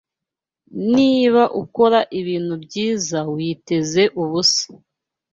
[0.95, 4.65] Niba ukora ibintu byiza witeze ubusa